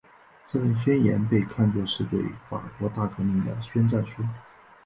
[0.47, 2.19] 这份宣言被看作是对
[2.49, 4.23] 法国大革命的宣战书。